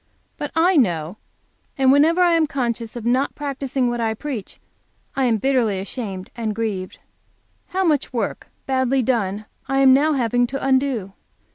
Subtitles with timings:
[0.35, 1.17] But I know,
[1.77, 4.59] and whenever I am conscious of not practicing what I preach,
[5.15, 6.97] I am bitterly ashamed and grieved.
[7.67, 11.13] How much work, badly done, I am now having to undo.